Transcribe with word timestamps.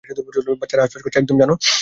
বাচ্চারা 0.61 0.81
হাঁসফাঁস 0.83 1.03
করছে 1.03 1.19
একদম, 1.21 1.35
জানো? 1.41 1.53